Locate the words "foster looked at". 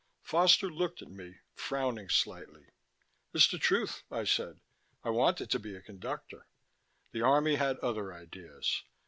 0.23-1.11